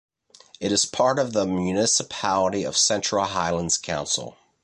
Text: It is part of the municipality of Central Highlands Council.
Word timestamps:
It 0.59 0.71
is 0.71 0.85
part 0.87 1.19
of 1.19 1.31
the 1.33 1.45
municipality 1.45 2.63
of 2.63 2.75
Central 2.75 3.23
Highlands 3.25 3.77
Council. 3.77 4.35